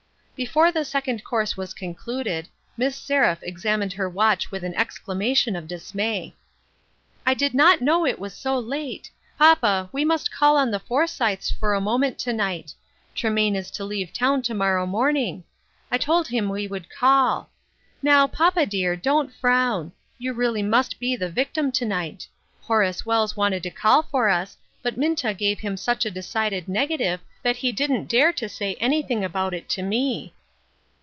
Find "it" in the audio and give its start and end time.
8.07-8.17, 29.53-29.69